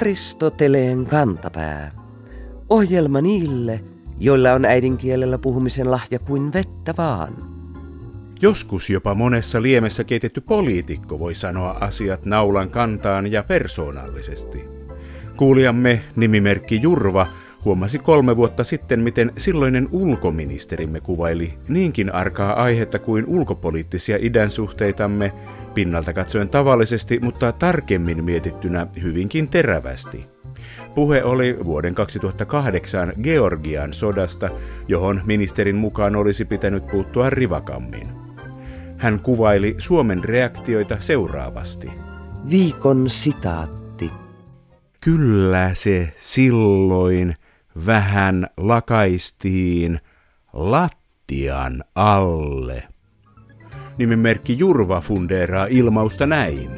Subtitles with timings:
[0.00, 1.90] Aristoteleen kantapää.
[2.68, 3.80] Ohjelma niille,
[4.20, 7.36] joilla on äidinkielellä puhumisen lahja kuin vettä vaan.
[8.42, 14.64] Joskus jopa monessa liemessä keitetty poliitikko voi sanoa asiat naulan kantaan ja persoonallisesti.
[15.36, 17.26] Kuulijamme nimimerkki Jurva
[17.64, 25.32] huomasi kolme vuotta sitten, miten silloinen ulkoministerimme kuvaili niinkin arkaa aihetta kuin ulkopoliittisia idänsuhteitamme,
[25.80, 30.24] pinnalta katsoen tavallisesti, mutta tarkemmin mietittynä hyvinkin terävästi.
[30.94, 34.50] Puhe oli vuoden 2008 Georgian sodasta,
[34.88, 38.08] johon ministerin mukaan olisi pitänyt puuttua rivakammin.
[38.96, 41.90] Hän kuvaili Suomen reaktioita seuraavasti.
[42.50, 44.10] Viikon sitaatti.
[45.00, 47.36] Kyllä se silloin
[47.86, 50.00] vähän lakaistiin
[50.52, 52.89] lattian alle.
[54.00, 56.70] Nimimerkki Jurva fundeeraa ilmausta näin.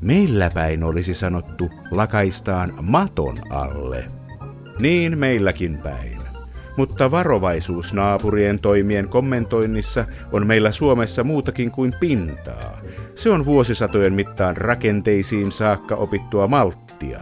[0.00, 4.04] Meillä päin olisi sanottu lakaistaan maton alle.
[4.80, 6.18] Niin meilläkin päin.
[6.76, 12.80] Mutta varovaisuus naapurien toimien kommentoinnissa on meillä Suomessa muutakin kuin pintaa.
[13.14, 17.20] Se on vuosisatojen mittaan rakenteisiin saakka opittua malttia.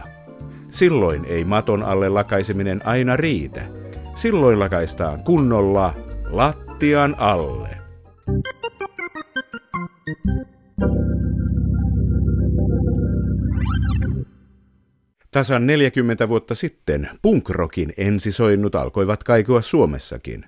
[0.69, 3.61] Silloin ei maton alle lakaiseminen aina riitä.
[4.15, 5.93] Silloin lakaistaan kunnolla
[6.29, 7.69] lattian alle.
[15.31, 20.45] Tasan 40 vuotta sitten punkrockin ensisoinnut alkoivat kaikua Suomessakin.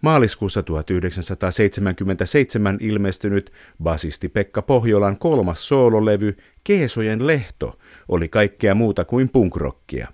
[0.00, 3.52] Maaliskuussa 1977 ilmestynyt
[3.82, 10.08] basisti Pekka Pohjolan kolmas soololevy Keesojen lehto oli kaikkea muuta kuin punkrockia.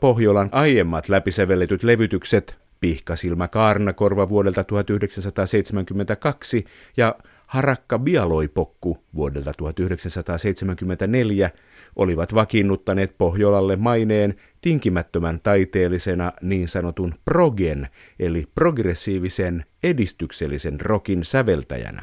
[0.00, 6.64] Pohjolan aiemmat läpisävelletyt levytykset Pihkasilmä Kaarnakorva vuodelta 1972
[6.96, 7.14] ja
[7.48, 11.50] Harakka Bialoipokku vuodelta 1974
[11.96, 22.02] olivat vakiinnuttaneet Pohjolalle maineen tinkimättömän taiteellisena niin sanotun progen eli progressiivisen edistyksellisen rokin säveltäjänä.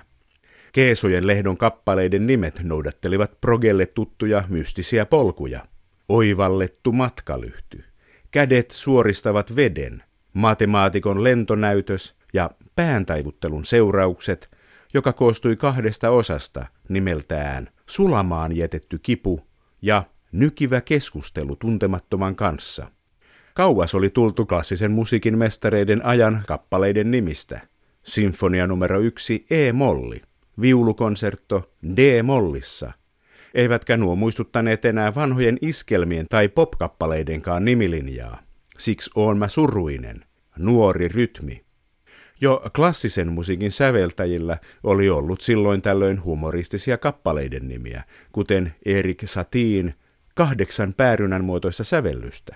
[0.72, 5.66] Keesojen lehdon kappaleiden nimet noudattelivat progelle tuttuja mystisiä polkuja.
[6.10, 7.84] Oivallettu matkalyhty,
[8.32, 10.04] kädet suoristavat veden,
[10.34, 14.55] matemaatikon lentonäytös ja pääntaivuttelun seuraukset,
[14.96, 19.42] joka koostui kahdesta osasta nimeltään Sulamaan jätetty kipu
[19.82, 22.92] ja Nykivä keskustelu tuntemattoman kanssa.
[23.54, 27.62] Kauas oli tultu klassisen musiikin mestareiden ajan kappaleiden nimistä.
[28.04, 30.22] Sinfonia numero yksi E-molli,
[30.62, 32.92] viulukonsertto D-mollissa.
[33.54, 38.40] Eivätkä nuo muistuttaneet enää vanhojen iskelmien tai popkappaleidenkaan nimilinjaa.
[38.78, 40.26] Siksi oon mä suruinen.
[40.58, 41.65] Nuori rytmi.
[42.42, 49.94] Jo klassisen musiikin säveltäjillä oli ollut silloin tällöin humoristisia kappaleiden nimiä, kuten Erik Satin,
[50.36, 52.56] kahdeksan päärynän muotoissa sävellystä.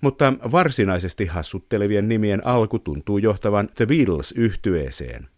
[0.00, 5.28] Mutta varsinaisesti hassuttelevien nimien alku tuntuu johtavan The Beatles yhtyeeseen.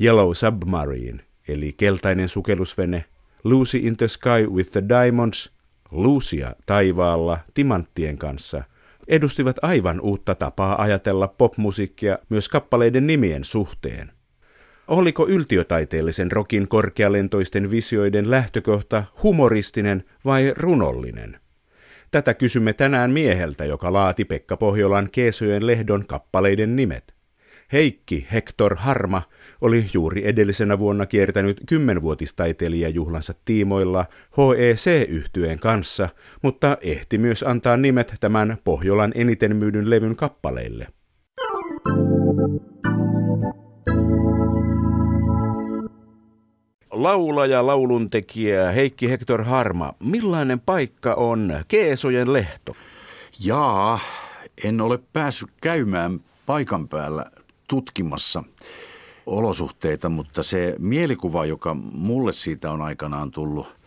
[0.00, 3.04] Yellow Submarine, eli keltainen sukellusvene,
[3.44, 5.52] Lucy in the Sky with the Diamonds,
[5.90, 8.64] Lucia taivaalla timanttien kanssa,
[9.10, 14.12] edustivat aivan uutta tapaa ajatella popmusiikkia myös kappaleiden nimien suhteen.
[14.88, 21.40] Oliko yltiötaiteellisen rokin korkealentoisten visioiden lähtökohta humoristinen vai runollinen?
[22.10, 27.14] Tätä kysymme tänään mieheltä, joka laati Pekka Pohjolan Keesojen lehdon kappaleiden nimet.
[27.72, 29.22] Heikki Hector Harma
[29.60, 34.04] oli juuri edellisenä vuonna kiertänyt kymmenvuotistaiteilijajuhlansa tiimoilla
[34.36, 36.08] HEC-yhtyeen kanssa,
[36.42, 40.86] mutta ehti myös antaa nimet tämän Pohjolan eniten myydyn levyn kappaleille.
[46.92, 52.76] Laulaja, lauluntekijä Heikki Hector Harma, millainen paikka on Keesojen lehto?
[53.40, 53.98] Jaa,
[54.64, 57.26] en ole päässyt käymään paikan päällä
[57.68, 58.44] tutkimassa
[59.30, 63.80] olosuhteita, mutta se mielikuva, joka mulle siitä on aikanaan tullut,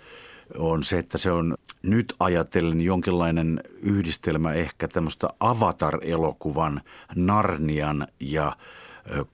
[0.57, 6.81] on se, että se on nyt ajatellen jonkinlainen yhdistelmä ehkä tämmöistä Avatar-elokuvan
[7.15, 8.55] Narnian ja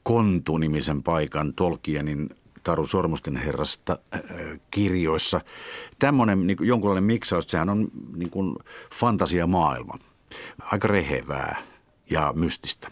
[0.04, 2.30] Kontu-nimisen paikan Tolkienin
[2.64, 4.22] Taru Sormusten herrasta äh,
[4.72, 5.42] kirjoissa.
[6.00, 8.56] Tämmöinen niin jonkunlainen miksaus, sehän on niin kuin
[8.94, 9.98] fantasiamaailma.
[10.62, 11.62] Aika rehevää
[12.10, 12.88] ja mystistä.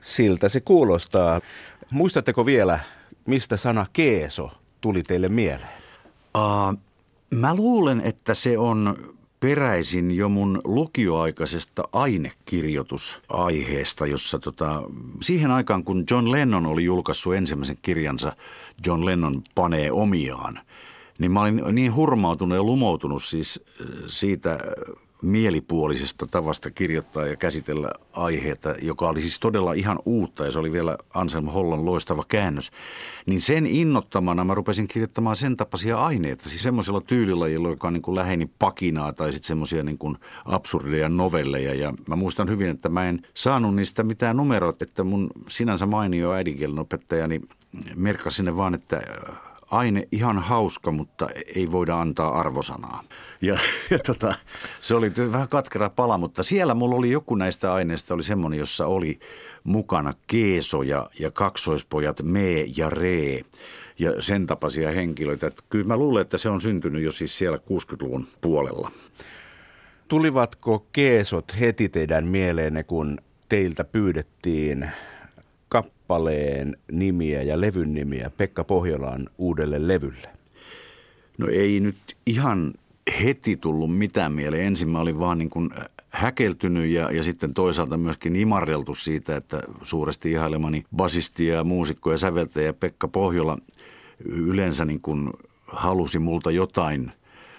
[0.00, 1.40] Siltä se kuulostaa.
[1.94, 2.80] Muistatteko vielä,
[3.26, 4.50] mistä sana keeso
[4.80, 5.68] tuli teille mieleen?
[6.36, 6.74] Uh,
[7.30, 8.96] mä luulen, että se on
[9.40, 14.82] peräisin jo mun lukioaikaisesta ainekirjoitusaiheesta, jossa tota,
[15.20, 18.36] siihen aikaan, kun John Lennon oli julkaissut ensimmäisen kirjansa
[18.86, 20.60] John Lennon panee omiaan,
[21.18, 23.64] niin mä olin niin hurmautunut ja lumoutunut siis
[24.06, 24.58] siitä
[25.24, 30.72] mielipuolisesta tavasta kirjoittaa ja käsitellä aiheita, joka oli siis todella ihan uutta ja se oli
[30.72, 32.70] vielä Anselm Hollon loistava käännös,
[33.26, 38.14] niin sen innottamana mä rupesin kirjoittamaan sen tapaisia aineita, siis semmoisella tyylilajilla, joka niin kuin
[38.14, 41.74] läheni pakinaa tai sitten semmoisia niin kuin absurdeja novelleja.
[41.74, 46.32] Ja mä muistan hyvin, että mä en saanut niistä mitään numeroita, että mun sinänsä mainio
[46.32, 47.40] äidinkielen opettajani
[47.96, 49.02] merkkasi sinne vaan, että
[49.70, 53.04] aine ihan hauska, mutta ei voida antaa arvosanaa.
[53.40, 53.58] Ja,
[53.90, 54.34] ja tota,
[54.80, 58.86] se oli vähän katkera pala, mutta siellä mulla oli joku näistä aineista, oli semmoinen, jossa
[58.86, 59.18] oli
[59.64, 63.44] mukana Keeso ja, ja kaksoispojat Me ja Ree
[63.98, 65.46] ja sen tapaisia henkilöitä.
[65.46, 68.90] Että kyllä mä luulen, että se on syntynyt jo siis siellä 60-luvun puolella.
[70.08, 73.18] Tulivatko keesot heti teidän mieleenne, kun
[73.48, 74.90] teiltä pyydettiin
[76.08, 80.28] kappaleen nimiä ja levyn nimiä Pekka Pohjolaan uudelle levylle?
[81.38, 81.96] No ei nyt
[82.26, 82.74] ihan
[83.24, 84.66] heti tullut mitään mieleen.
[84.66, 85.70] Ensin mä olin vaan niin kuin
[86.10, 92.18] häkeltynyt ja, ja sitten toisaalta myöskin imarreltu siitä, että suuresti ihailemani basisti ja muusikko ja
[92.18, 93.58] säveltäjä Pekka Pohjola
[94.24, 95.30] yleensä niin kuin
[95.66, 97.12] halusi multa jotain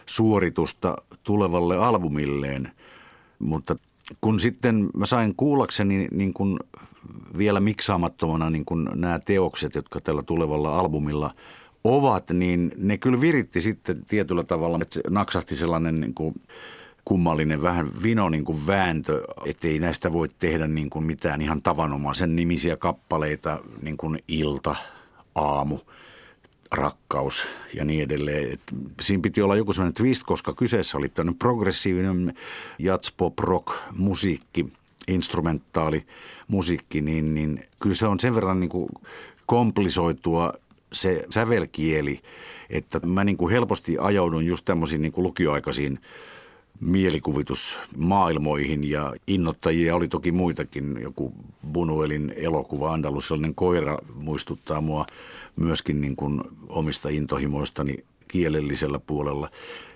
[0.06, 2.72] suoritusta tulevalle albumilleen.
[3.40, 3.76] Mutta
[4.22, 6.60] kun sitten mä sain kuullakseni niin kuin
[7.38, 11.34] vielä miksaamattomana niin kuin nämä teokset, jotka tällä tulevalla albumilla
[11.84, 16.36] ovat, niin ne kyllä viritti sitten tietyllä tavalla, että naksahti sellainen niin kuin
[17.06, 22.36] kummallinen vähän vino niin kuin vääntö, ettei näistä voi tehdä niin kuin mitään ihan tavanomaisen
[22.36, 24.76] nimisiä kappaleita, niin kuin ilta,
[25.36, 25.80] aamu,
[26.72, 28.54] rakkaus ja niin edelleen.
[28.54, 28.62] Et
[29.02, 32.34] siinä piti olla joku sellainen twist, koska kyseessä oli tämmöinen progressiivinen
[32.80, 33.68] jazz pop rock
[33.98, 34.74] musiikki,
[35.08, 36.06] instrumentaali
[36.48, 38.90] musiikki, niin, niin kyllä se on sen verran niin kuin
[39.46, 40.54] komplisoitua
[40.94, 42.20] se sävelkieli,
[42.70, 46.00] että mä niin kuin helposti ajaudun just tämmöisiin niin kuin lukioaikaisiin
[46.80, 50.98] mielikuvitusmaailmoihin ja innottajia oli toki muitakin.
[51.02, 51.34] Joku
[51.72, 55.06] Bunuelin elokuva Andalusilainen koira muistuttaa mua
[55.56, 59.50] myöskin niin kuin omista intohimoistani kielellisellä puolella.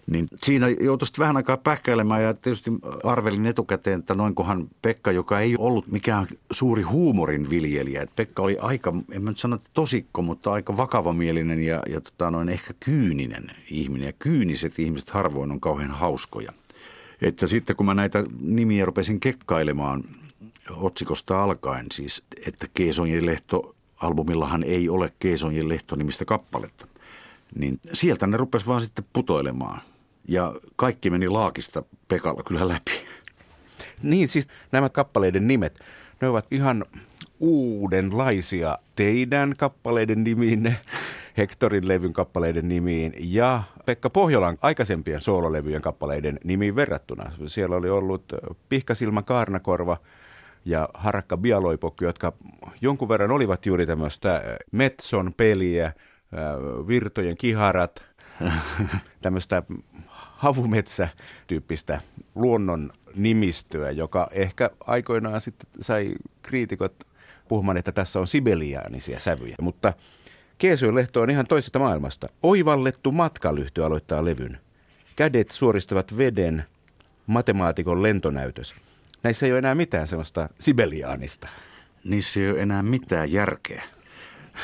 [0.08, 2.72] Niin siinä joutui vähän aikaa pähkäilemään ja tietysti
[3.04, 8.02] arvelin etukäteen, että noinkohan Pekka, joka ei ollut mikään suuri huumorin viljelijä.
[8.02, 12.32] Että Pekka oli aika, en mä nyt sano tosikko, mutta aika vakavamielinen ja, ja tota
[12.32, 14.06] noin ehkä kyyninen ihminen.
[14.06, 16.52] Ja kyyniset ihmiset harvoin on kauhean hauskoja.
[17.22, 20.04] Että sitten kun mä näitä nimiä rupesin kekkailemaan
[20.72, 26.88] otsikosta alkaen, siis että Keesonjen lehto albumillahan ei ole Keesonjen lehto nimistä kappaletta,
[27.56, 29.82] niin sieltä ne rupes vaan sitten putoilemaan.
[30.28, 32.92] Ja kaikki meni laakista Pekalla kyllä läpi.
[34.04, 35.80] Niin, siis nämä kappaleiden nimet,
[36.22, 36.86] ne ovat ihan
[37.40, 40.76] uudenlaisia teidän kappaleiden nimiinne,
[41.38, 47.32] Hektorin levyn kappaleiden nimiin ja Pekka Pohjolan aikaisempien soololevyjen kappaleiden nimiin verrattuna.
[47.46, 48.34] Siellä oli ollut
[48.70, 49.98] Pihkasilma Kaarnakorva
[50.66, 52.34] ja Harakka Bialoipokki, jotka
[52.82, 54.42] jonkun verran olivat juuri tämmöistä
[54.72, 55.94] Metson peliä,
[56.88, 58.04] virtojen kiharat,
[59.22, 59.64] tämmöistä
[60.08, 62.02] havumetsä-tyyppistä
[62.36, 66.96] luonnon nimistöä, joka ehkä aikoinaan sitten sai kriitikot
[67.48, 69.56] puhumaan, että tässä on sibeliaanisia sävyjä.
[69.62, 69.94] Mutta
[70.60, 72.28] Keesujen lehto on ihan toisesta maailmasta.
[72.44, 74.60] Oivallettu matkalyhty aloittaa levyn.
[75.16, 76.66] Kädet suoristavat veden,
[77.28, 78.76] matemaatikon lentonäytös.
[79.24, 81.48] Näissä ei ole enää mitään sellaista sibeliaanista.
[82.04, 83.84] Niissä ei ole enää mitään järkeä.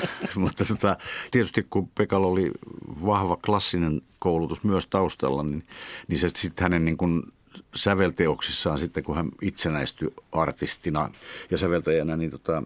[0.36, 0.98] Mutta tota,
[1.32, 2.52] tietysti kun Pekalla oli
[3.06, 5.64] vahva klassinen koulutus myös taustalla, niin,
[6.08, 7.24] niin se sitten hänen niin kuin
[7.76, 11.10] sävelteoksissaan sitten, kun hän itsenäistyi artistina
[11.52, 12.64] ja säveltäjänä, niin, tota,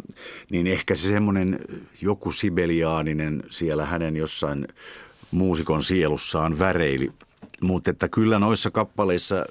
[0.50, 1.60] niin ehkä se semmoinen
[2.02, 4.68] joku sibeliaaninen siellä hänen jossain
[5.32, 7.12] muusikon sielussaan väreili.
[7.62, 9.46] Mutta että kyllä noissa kappaleissa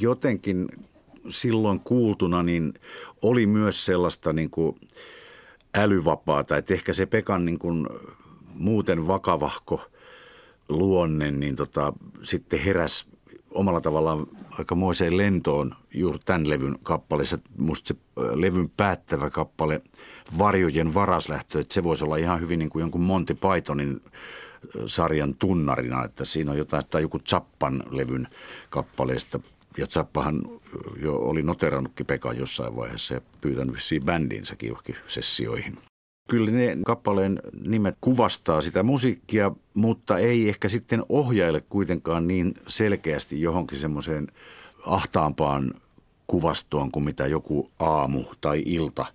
[0.00, 0.68] jotenkin
[1.28, 2.74] silloin kuultuna niin
[3.22, 4.76] oli myös sellaista niin kuin
[5.74, 7.86] älyvapaata, että ehkä se Pekan niin kuin
[8.54, 9.90] muuten vakavahko
[10.68, 13.06] luonne, niin tota, sitten heräs
[13.50, 14.26] omalla tavallaan
[14.58, 17.38] aikamoiseen lentoon juuri tämän levyn kappaleessa.
[17.58, 17.96] Musta se
[18.34, 19.82] levyn päättävä kappale
[20.38, 24.00] Varjojen varaslähtö, että se voisi olla ihan hyvin niin kuin jonkun Monty Pythonin
[24.86, 28.28] sarjan tunnarina, että siinä on jotain, tai joku Zappan levyn
[28.70, 29.40] kappaleesta.
[29.78, 30.42] Ja Zappahan
[31.02, 35.78] jo oli noterannutkin Pekka jossain vaiheessa ja pyytänyt vissiin bändiinsäkin johonkin sessioihin.
[36.30, 43.40] Kyllä ne kappaleen nimet kuvastaa sitä musiikkia, mutta ei ehkä sitten ohjaile kuitenkaan niin selkeästi
[43.40, 44.26] johonkin semmoiseen
[44.86, 45.74] ahtaampaan
[46.26, 49.06] kuvastoon kuin mitä joku aamu tai ilta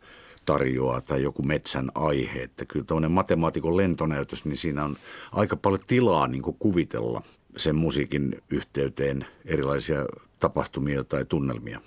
[0.45, 2.43] tarjoaa tai joku metsän aihe.
[2.43, 4.95] Että kyllä tämmöinen matemaatikon lentonäytös, niin siinä on
[5.31, 7.21] aika paljon tilaa niin kuvitella
[7.57, 10.05] sen musiikin yhteyteen erilaisia
[10.39, 11.81] tapahtumia tai tunnelmia.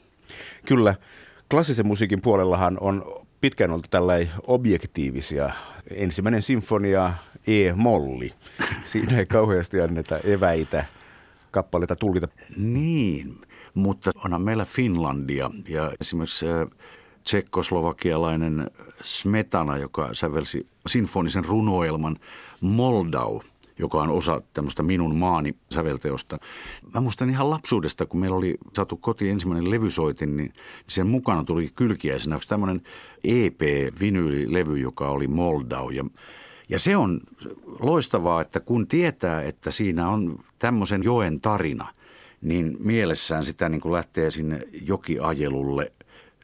[0.66, 0.94] Kyllä.
[1.50, 5.50] Klassisen musiikin puolellahan on pitkään ollut tällainen objektiivisia.
[5.90, 7.12] Ensimmäinen sinfonia
[7.46, 8.32] E-molli.
[8.84, 10.84] Siinä ei kauheasti anneta eväitä
[11.50, 12.28] kappaleita tulkita.
[12.56, 13.34] Niin,
[13.74, 16.68] mutta onhan meillä Finlandia ja esimerkiksi äh,
[17.24, 18.70] tsekkoslovakialainen
[19.02, 22.16] Smetana, joka sävelsi sinfonisen runoelman
[22.60, 23.40] Moldau–
[23.78, 26.38] joka on osa tämmöistä minun maani sävelteosta.
[26.94, 30.52] Mä muistan ihan lapsuudesta, kun meillä oli saatu kotiin ensimmäinen levysoitin, niin
[30.86, 32.82] sen mukana tuli kylkiäisenä tämmöinen
[33.24, 35.90] EP-vinyylilevy, joka oli Moldau.
[35.90, 36.04] Ja,
[36.68, 37.20] ja se on
[37.80, 41.88] loistavaa, että kun tietää, että siinä on tämmöisen joen tarina,
[42.40, 45.92] niin mielessään sitä niin kuin lähtee sinne jokiajelulle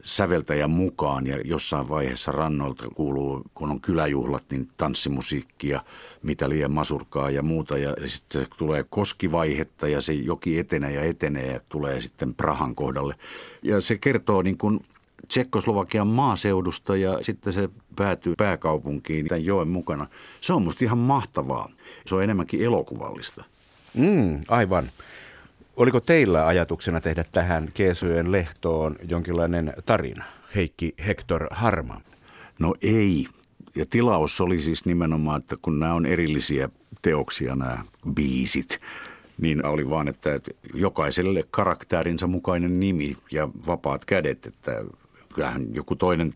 [0.05, 5.83] säveltäjän mukaan ja jossain vaiheessa rannoilta kuuluu, kun on kyläjuhlat, niin tanssimusiikkia,
[6.23, 7.79] mitä liian masurkaa ja muuta.
[7.79, 13.15] Ja sitten tulee koskivaihetta ja se joki etenee ja etenee ja tulee sitten Prahan kohdalle.
[13.63, 14.81] Ja se kertoo niin kuin
[15.29, 20.07] Tsekkoslovakian maaseudusta ja sitten se päätyy pääkaupunkiin tämän joen mukana.
[20.41, 21.69] Se on musta ihan mahtavaa.
[22.07, 23.45] Se on enemmänkin elokuvallista.
[23.95, 24.91] Mm, aivan.
[25.79, 30.25] Oliko teillä ajatuksena tehdä tähän Keesojen lehtoon jonkinlainen tarina?
[30.55, 32.01] Heikki Hector Harma.
[32.59, 33.27] No ei.
[33.75, 36.69] Ja tilaus oli siis nimenomaan, että kun nämä on erillisiä
[37.03, 38.81] teoksia nämä biisit,
[39.41, 40.41] niin oli vaan, että
[40.75, 44.85] jokaiselle karakterinsa mukainen nimi ja vapaat kädet, että
[45.35, 46.35] kyllähän joku toinen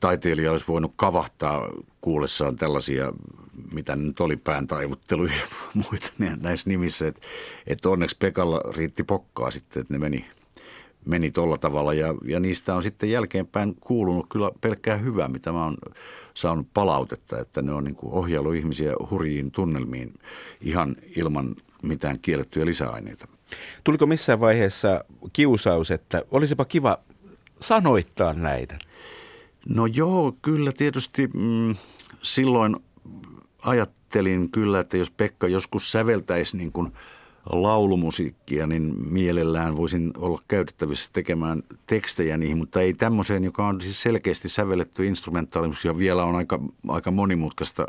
[0.00, 1.68] taiteilija olisi voinut kavahtaa
[2.00, 3.12] kuullessaan tällaisia
[3.72, 5.46] mitä nyt oli pään taivutteluja ja
[5.90, 7.06] muita näissä nimissä.
[7.06, 7.20] Että
[7.66, 10.26] et onneksi Pekalla riitti pokkaa sitten, että ne meni,
[11.04, 11.94] meni tolla tavalla.
[11.94, 15.76] Ja, ja niistä on sitten jälkeenpäin kuulunut kyllä pelkkää hyvää, mitä mä oon
[16.34, 20.14] saanut palautetta, että ne on niin ohjailu ihmisiä hurjiin tunnelmiin
[20.60, 23.28] ihan ilman mitään kiellettyjä lisäaineita.
[23.84, 26.98] Tuliko missään vaiheessa kiusaus, että olisipa kiva
[27.60, 28.78] sanoittaa näitä?
[29.68, 31.74] No joo, kyllä tietysti mm,
[32.22, 32.76] silloin
[33.64, 36.92] ajattelin kyllä, että jos Pekka joskus säveltäisi niin kuin
[37.52, 44.02] laulumusiikkia, niin mielellään voisin olla käytettävissä tekemään tekstejä niihin, mutta ei tämmöiseen, joka on siis
[44.02, 47.86] selkeästi sävelletty instrumentaalimus ja vielä on aika, aika monimutkaista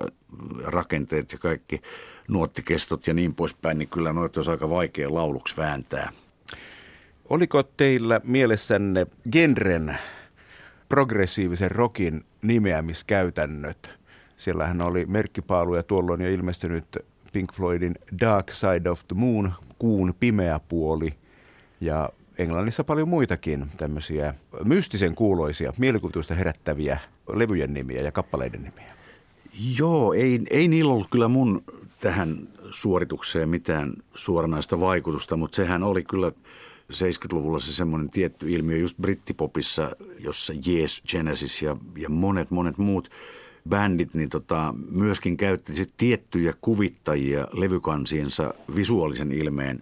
[0.63, 1.81] rakenteet ja kaikki
[2.27, 6.11] nuottikestot ja niin poispäin, niin kyllä noita olisi aika vaikea lauluksi vääntää.
[7.29, 9.97] Oliko teillä mielessänne genren
[10.89, 14.04] progressiivisen rokin nimeämiskäytännöt?
[14.37, 16.85] Siellähän oli merkkipaaluja tuolloin jo ilmestynyt
[17.33, 21.13] Pink Floydin Dark Side of the Moon, kuun pimeä puoli.
[21.81, 26.99] Ja Englannissa paljon muitakin tämmöisiä mystisen kuuloisia, mielikuvitusta herättäviä
[27.33, 28.95] levyjen nimiä ja kappaleiden nimiä.
[29.77, 31.63] Joo, ei, ei niillä ollut kyllä mun
[31.99, 36.31] tähän suoritukseen mitään suoranaista vaikutusta, mutta sehän oli kyllä
[36.93, 43.09] 70-luvulla se semmoinen tietty ilmiö just brittipopissa, jossa Yes, Genesis ja, ja monet monet muut–
[43.69, 49.79] bändit niin tota, myöskin käytti sit tiettyjä kuvittajia levykansiensa visuaalisen ilmeen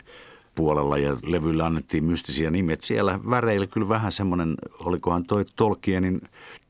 [0.56, 2.76] puolella ja levyllä annettiin mystisiä nimiä.
[2.80, 6.22] Siellä väreillä kyllä vähän semmoinen, olikohan toi Tolkienin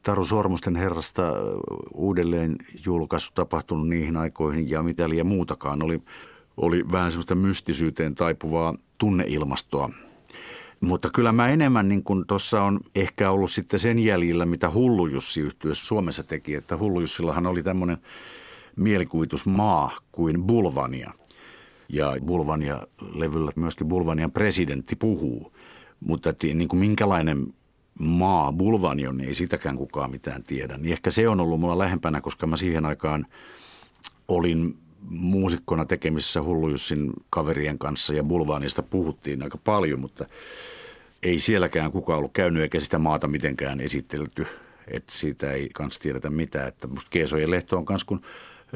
[0.04, 1.34] Taru Sormusten herrasta
[1.94, 5.84] uudelleen julkaisu tapahtunut niihin aikoihin ja mitä liian muutakaan.
[5.84, 6.02] Oli,
[6.58, 9.90] oli vähän semmoista mystisyyteen taipuvaa tunneilmastoa
[10.84, 15.08] mutta kyllä mä enemmän niin kuin tuossa on ehkä ollut sitten sen jäljillä, mitä Hullu
[15.08, 17.98] Jussi Suomessa teki, että Hullu Jussillahan oli tämmöinen
[18.76, 21.14] mielikuvitusmaa kuin Bulvania.
[21.90, 25.54] Ja Bulvania-levyllä myöskin Bulvanian presidentti puhuu.
[26.00, 27.54] Mutta että niin kuin minkälainen
[28.00, 30.78] maa Bulvani on, niin ei sitäkään kukaan mitään tiedä.
[30.78, 33.26] Niin ehkä se on ollut mulla lähempänä, koska mä siihen aikaan
[34.28, 34.78] olin
[35.10, 40.26] muusikkona tekemisissä Hullujussin kaverien kanssa ja Bulvaanista puhuttiin aika paljon, mutta
[41.24, 44.48] ei sielläkään kukaan ollut käynyt eikä sitä maata mitenkään esitelty.
[44.88, 46.68] Että siitä ei kans tiedetä mitään.
[46.68, 48.22] Että musta Keesojen lehto on kans kun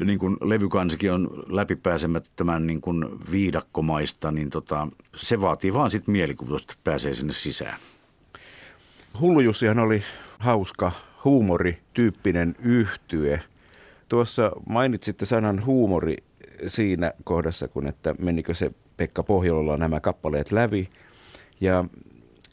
[0.04, 6.72] niin kuin levykansikin on läpipääsemättömän niin kuin viidakkomaista, niin tota, se vaatii vaan sitten mielikuvitusta,
[6.72, 7.78] että pääsee sinne sisään.
[9.20, 10.02] Hullujussihan oli
[10.38, 10.92] hauska
[11.24, 13.42] huumorityyppinen yhtye.
[14.08, 16.16] Tuossa mainitsitte sanan huumori
[16.66, 20.88] siinä kohdassa, kun että menikö se Pekka Pohjololla nämä kappaleet läpi.
[21.60, 21.84] Ja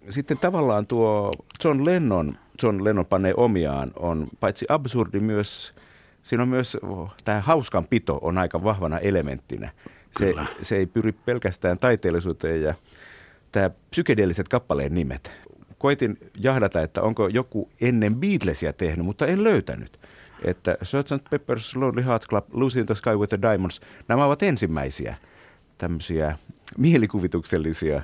[0.10, 1.32] sitten tavallaan tuo
[1.64, 5.74] John Lennon, John Lennon panee omiaan, on paitsi absurdi myös,
[6.24, 9.72] siinä on myös oh, tämä hauskan pito on aika vahvana elementtinä.
[10.20, 12.74] Se, se ei pyri pelkästään taiteellisuuteen ja
[13.52, 15.32] tämä psykedeelliset kappaleen nimet.
[15.78, 20.00] Koitin jahdata, että onko joku ennen Beatlesia tehnyt, mutta en löytänyt.
[20.44, 21.30] Että Sgt.
[21.30, 25.16] Pepper's Lonely Hearts Club, Lucy in the Sky with the Diamonds, nämä ovat ensimmäisiä.
[25.78, 26.38] tämmöisiä
[26.78, 28.02] mielikuvituksellisia,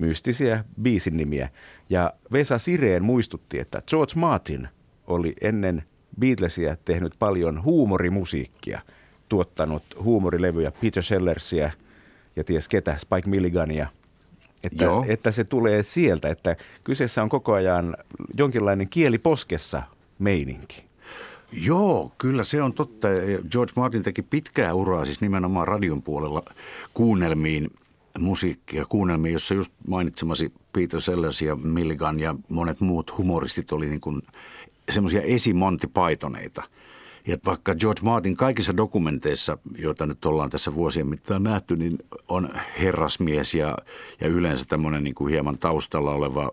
[0.00, 1.48] mystisiä biisin nimiä.
[1.90, 4.68] Ja Vesa Sireen muistutti, että George Martin
[5.06, 5.82] oli ennen
[6.20, 8.80] Beatlesia tehnyt paljon huumorimusiikkia,
[9.28, 11.70] tuottanut huumorilevyjä Peter Sellersia
[12.36, 13.88] ja ties ketä, Spike Milligania.
[14.64, 17.96] Että, että se tulee sieltä, että kyseessä on koko ajan
[18.38, 19.82] jonkinlainen kieli poskessa
[20.18, 20.84] meininki.
[21.56, 23.08] Joo, kyllä se on totta.
[23.50, 26.42] George Martin teki pitkää uraa siis nimenomaan radion puolella
[26.94, 27.70] kuunnelmiin
[28.18, 34.00] musiikkia, kuunnelmiin, jossa just mainitsemasi Peter Sellers ja Milligan ja monet muut humoristit oli niin
[34.00, 34.22] kuin
[34.90, 36.62] semmoisia esimonti Pythoneita.
[37.26, 42.48] Ja vaikka George Martin kaikissa dokumenteissa, joita nyt ollaan tässä vuosien mittaan nähty, niin on
[42.80, 43.78] herrasmies ja,
[44.20, 46.50] ja yleensä tämmöinen niin kuin hieman taustalla oleva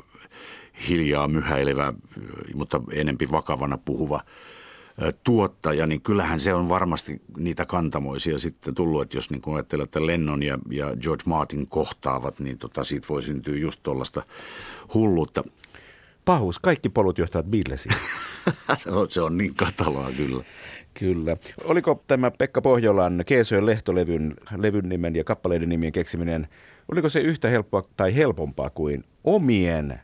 [0.90, 1.94] hiljaa myhäilevä,
[2.54, 4.22] mutta enempi vakavana puhuva–
[5.24, 9.84] tuottaja, niin kyllähän se on varmasti niitä kantamoisia sitten tullut, että jos niin kuin ajattelee,
[9.84, 14.24] että Lennon ja, ja George Martin kohtaavat, niin tota, siitä voi syntyä just tuollaista
[14.94, 15.44] hulluutta.
[16.26, 17.96] Pahus, kaikki polut johtavat Beatlesiin.
[18.78, 20.44] se, on, se on niin katalaa kyllä.
[20.94, 21.38] Kyllä.
[21.64, 26.48] Oliko tämä Pekka Pohjolan Keesojen lehtolevyn levyn nimen ja kappaleiden nimien keksiminen,
[26.92, 30.00] oliko se yhtä helppoa tai helpompaa kuin omien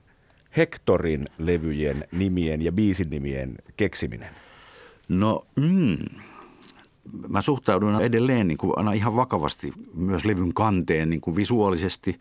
[0.58, 4.47] Hectorin levyjen nimien ja biisin nimien keksiminen?
[5.08, 5.98] No, mm,
[7.28, 12.20] mä suhtaudun edelleen niin kuin aina ihan vakavasti myös levyn kanteen niin kuin visuaalisesti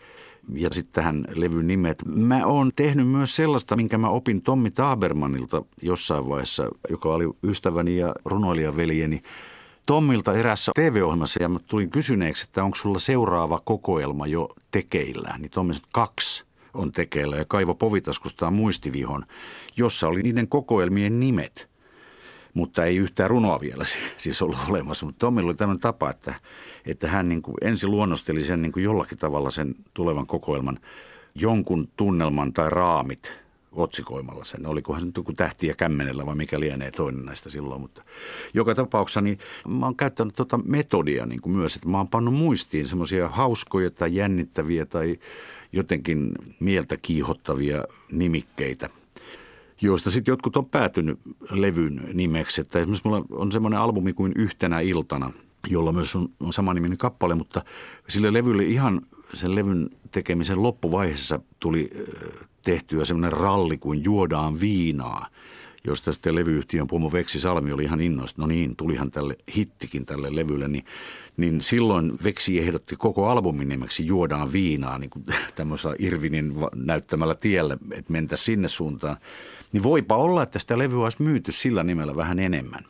[0.54, 1.98] ja sitten tähän levyn nimet.
[2.06, 7.96] Mä oon tehnyt myös sellaista, minkä mä opin Tommi Tabermanilta jossain vaiheessa, joka oli ystäväni
[7.96, 9.22] ja runoilijaveljeni.
[9.86, 15.34] Tommilta erässä TV-ohjelmassa ja mä tulin kysyneeksi, että onko sulla seuraava kokoelma jo tekeillä.
[15.38, 19.24] Niin Tommi sanoi, kaksi on tekeillä ja kaivo povitaskustaan muistivihon,
[19.76, 21.68] jossa oli niiden kokoelmien nimet–
[22.56, 23.84] mutta ei yhtään runoa vielä
[24.16, 25.06] siis ollut olemassa.
[25.06, 26.34] Mutta Tommilla oli tämmöinen tapa, että,
[26.86, 30.78] että hän niin kuin ensin luonnosteli sen niin kuin jollakin tavalla sen tulevan kokoelman
[31.34, 33.32] jonkun tunnelman tai raamit
[33.72, 34.66] otsikoimalla sen.
[34.66, 37.80] Olikohan se nyt joku tähtiä kämmenellä vai mikä lienee toinen näistä silloin.
[37.80, 38.02] Mutta
[38.54, 39.38] joka tapauksessa niin
[39.68, 43.90] mä oon käyttänyt tuota metodia niin kuin myös, että mä oon pannut muistiin semmoisia hauskoja
[43.90, 45.18] tai jännittäviä tai
[45.72, 48.90] jotenkin mieltä kiihottavia nimikkeitä–
[49.80, 51.18] joista sitten jotkut on päätynyt
[51.50, 52.60] levyn nimeksi.
[52.60, 55.32] Että esimerkiksi mulla on semmoinen albumi kuin Yhtenä iltana,
[55.68, 57.62] jolla myös on, on samaniminen kappale, mutta
[58.08, 59.00] sille levylle ihan
[59.34, 61.90] sen levyn tekemisen loppuvaiheessa tuli
[62.62, 65.26] tehtyä semmoinen ralli kuin Juodaan viinaa,
[65.84, 68.42] josta sitten levyyhtiön pomo Veksi Salmi oli ihan innoista.
[68.42, 70.84] No niin, tulihan tälle hittikin tälle levylle, niin,
[71.36, 77.76] niin silloin Veksi ehdotti koko albumin nimeksi Juodaan viinaa, niin kuin tämmöisellä Irvinin näyttämällä tiellä,
[77.90, 79.16] että mentä sinne suuntaan.
[79.72, 82.84] Niin voipa olla, että sitä levyä olisi myyty sillä nimellä vähän enemmän.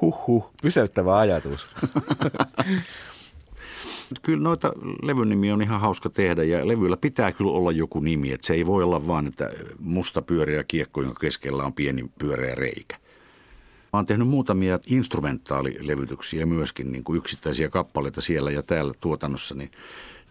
[0.00, 1.70] Huhhuh, pysäyttävä ajatus.
[4.22, 4.72] kyllä noita
[5.02, 8.32] levynimiä on ihan hauska tehdä ja levyillä pitää kyllä olla joku nimi.
[8.32, 12.54] Että se ei voi olla vaan, että musta pyöreä kiekko, jonka keskellä on pieni pyöreä
[12.54, 12.96] reikä.
[13.92, 19.70] Mä oon tehnyt muutamia instrumentaalilevytyksiä myöskin, niin kuin yksittäisiä kappaleita siellä ja täällä tuotannossa, niin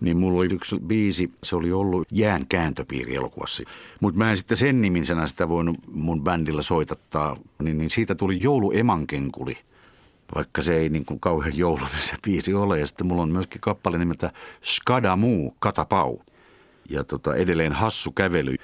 [0.02, 3.64] niin mulla oli yksi biisi, se oli ollut Jään kääntöpiiri elokuvassa.
[4.00, 8.40] Mutta mä en sitten sen nimisenä sitä voinut mun bändillä soitattaa, niin, niin siitä tuli
[8.42, 9.58] Joulu Emankenkuli–
[10.36, 12.80] vaikka se ei niin kuin kauhean joulunen se biisi ole.
[12.80, 14.32] Ja sitten mulla on myöskin kappale nimeltä
[14.64, 16.20] Skadamu Katapau.
[16.90, 18.56] Ja tota, edelleen Hassu kävely,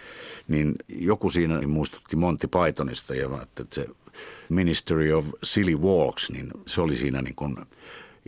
[0.47, 3.87] niin joku siinä muistutti Monty Pythonista ja että se
[4.49, 7.57] Ministry of Silly Walks, niin se oli siinä niin kuin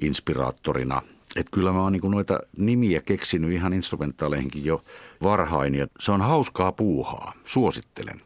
[0.01, 1.01] inspiraattorina.
[1.35, 4.81] Että kyllä mä oon niin noita nimiä keksinyt ihan instrumentaaleihinkin jo
[5.23, 7.33] varhain ja se on hauskaa puuhaa.
[7.45, 8.21] Suosittelen.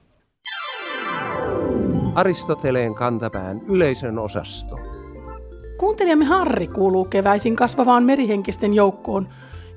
[2.15, 4.79] Aristoteleen kantapään yleisön osasto.
[5.77, 9.27] Kuuntelijamme Harri kuuluu keväisin kasvavaan merihenkisten joukkoon,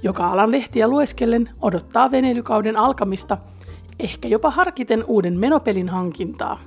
[0.03, 3.39] joka alan lehtiä lueskellen odottaa veneilykauden alkamista,
[3.99, 6.61] ehkä jopa harkiten uuden menopelin hankintaa.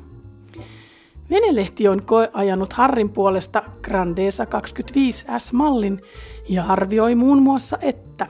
[1.32, 6.02] Venelehti on koeajanut Harrin puolesta Grandesa 25S-mallin
[6.50, 8.28] ja arvioi muun muassa, että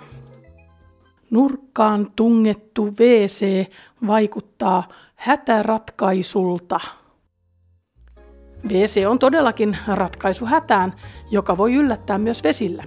[1.30, 3.66] nurkkaan tungettu WC
[4.08, 4.84] vaikuttaa
[5.16, 6.80] hätäratkaisulta–
[8.70, 10.94] WC on todellakin ratkaisu hätään,
[11.32, 12.84] joka voi yllättää myös vesillä.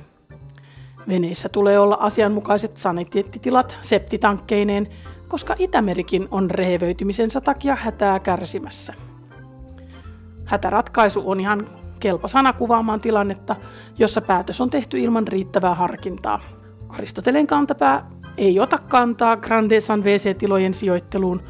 [1.08, 4.88] Veneissä tulee olla asianmukaiset saniteettitilat septitankkeineen,
[5.28, 8.94] koska Itämerikin on rehevöitymisensä takia hätää kärsimässä.
[10.44, 11.66] Hätäratkaisu on ihan
[12.00, 13.56] kelpo sana kuvaamaan tilannetta,
[13.98, 16.40] jossa päätös on tehty ilman riittävää harkintaa.
[16.88, 21.40] Aristoteleen kantapää ei ota kantaa Grandesan WC-tilojen sijoitteluun,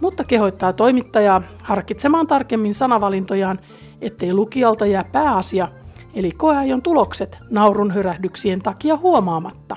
[0.00, 3.58] mutta kehottaa toimittajaa harkitsemaan tarkemmin sanavalintojaan,
[4.00, 5.68] ettei lukijalta jää pääasia,
[6.14, 9.76] eli koeajon tulokset naurun hyrähdyksien takia huomaamatta.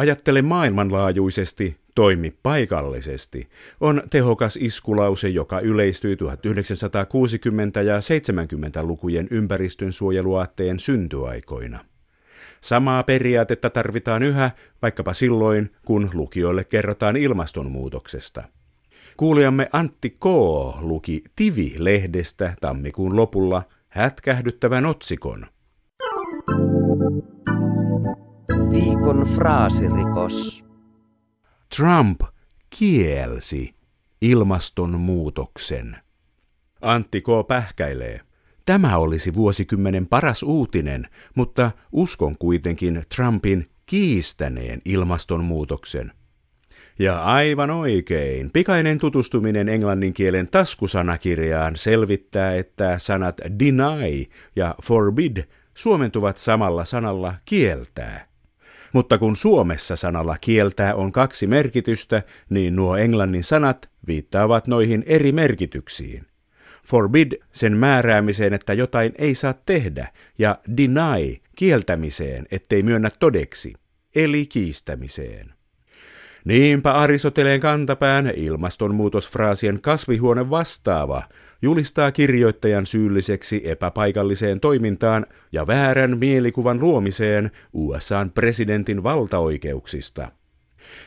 [0.00, 3.48] Ajattele maailmanlaajuisesti, toimi paikallisesti,
[3.80, 6.18] on tehokas iskulause, joka yleistyi 1960-
[7.80, 11.78] ja 70-lukujen ympäristönsuojeluaatteen syntyaikoina.
[12.60, 14.50] Samaa periaatetta tarvitaan yhä
[14.82, 18.42] vaikkapa silloin, kun lukijoille kerrotaan ilmastonmuutoksesta.
[19.16, 20.24] Kuulijamme Antti K.
[20.80, 25.46] luki Tivi-lehdestä tammikuun lopulla hätkähdyttävän otsikon.
[29.00, 30.64] Viikon fraasirikos.
[31.76, 32.20] Trump
[32.78, 33.74] kielsi
[34.20, 35.96] ilmastonmuutoksen.
[36.80, 37.24] Antti K.
[37.48, 38.20] pähkäilee.
[38.66, 46.12] Tämä olisi vuosikymmenen paras uutinen, mutta uskon kuitenkin Trumpin kiistäneen ilmastonmuutoksen.
[46.98, 54.24] Ja aivan oikein, pikainen tutustuminen englannin kielen taskusanakirjaan selvittää, että sanat deny
[54.56, 55.36] ja forbid
[55.74, 58.29] suomentuvat samalla sanalla kieltää.
[58.92, 65.32] Mutta kun Suomessa sanalla kieltää on kaksi merkitystä, niin nuo englannin sanat viittaavat noihin eri
[65.32, 66.26] merkityksiin.
[66.86, 73.74] Forbid sen määräämiseen, että jotain ei saa tehdä, ja deny kieltämiseen, ettei myönnä todeksi,
[74.14, 75.59] eli kiistämiseen.
[76.44, 81.22] Niinpä Aristoteleen kantapään ilmastonmuutosfraasien kasvihuone vastaava
[81.62, 90.32] julistaa kirjoittajan syylliseksi epäpaikalliseen toimintaan ja väärän mielikuvan luomiseen USAn presidentin valtaoikeuksista.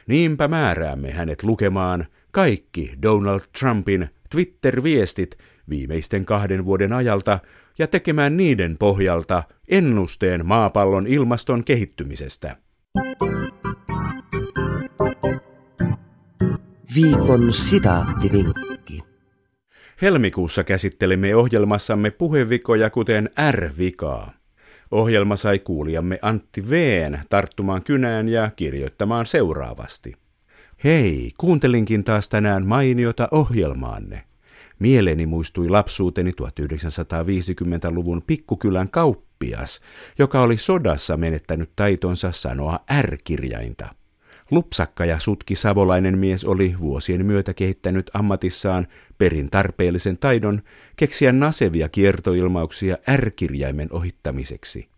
[0.08, 5.38] Niinpä määräämme hänet lukemaan kaikki Donald Trumpin Twitter-viestit
[5.70, 7.40] viimeisten kahden vuoden ajalta
[7.80, 12.56] ja tekemään niiden pohjalta ennusteen maapallon ilmaston kehittymisestä.
[16.96, 19.00] Viikon sitaattivinkki.
[20.02, 24.32] Helmikuussa käsittelimme ohjelmassamme puhevikoja kuten R-vikaa.
[24.92, 30.14] Ohjelma sai kuulijamme Antti Veen tarttumaan kynään ja kirjoittamaan seuraavasti.
[30.84, 34.24] Hei, kuuntelinkin taas tänään mainiota ohjelmaanne.
[34.80, 39.82] Mieleni muistui lapsuuteni 1950-luvun pikkukylän kauppias,
[40.20, 44.03] joka oli sodassa menettänyt taitonsa sanoa R-kirjainta.
[44.54, 48.88] Lupsakka ja sutki savolainen mies oli vuosien myötä kehittänyt ammatissaan
[49.18, 50.62] perin tarpeellisen taidon
[50.96, 54.90] keksiä nasevia kiertoilmauksia R-kirjaimen ohittamiseksi.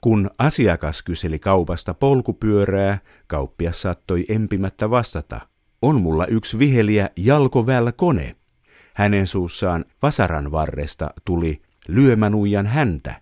[0.00, 5.40] Kun asiakas kyseli kaupasta polkupyörää, kauppias saattoi empimättä vastata,
[5.82, 8.36] on mulla yksi viheliä jalkovälkone.
[8.94, 13.20] Hänen suussaan vasaran varresta tuli lyömänuijan häntä,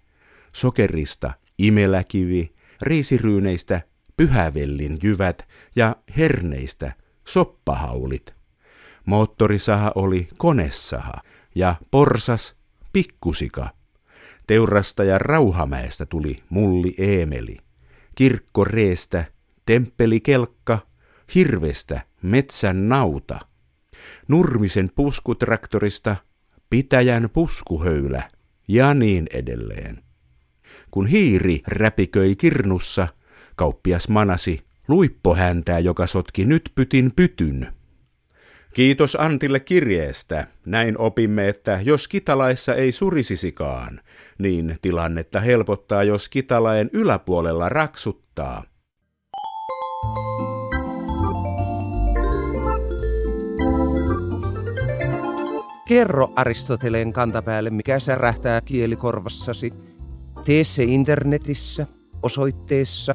[0.53, 3.81] sokerista imeläkivi, riisiryyneistä
[4.23, 6.93] pyhävellin jyvät ja herneistä
[7.25, 8.35] soppahaulit.
[9.07, 11.23] Moottorisaha oli konesaha
[11.55, 12.57] ja porsas
[12.93, 13.69] pikkusika.
[14.47, 17.57] Teurastaja Rauhamäestä tuli mulli Eemeli.
[18.15, 19.25] Kirkkoreestä
[19.67, 20.79] temppelikelkka,
[21.35, 23.41] hirvestä metsän nauta.
[24.29, 26.17] Nurmisen puskutraktorista
[26.71, 28.31] pitäjän puskuhöylä
[28.69, 30.03] ja niin edelleen.
[30.91, 33.09] Kun hiiri räpiköi kirnussa,
[33.63, 37.69] kauppias manasi luippohäntää, joka sotki nyt pytin pytyn.
[38.75, 40.47] Kiitos Antille kirjeestä.
[40.67, 44.01] Näin opimme, että jos kitalaissa ei surisisikaan,
[44.39, 48.65] niin tilannetta helpottaa, jos kitalaen yläpuolella raksuttaa.
[55.89, 59.73] Kerro Aristoteleen kantapäälle, mikä särähtää kielikorvassasi.
[60.45, 61.87] Tee se internetissä
[62.23, 63.15] osoitteessa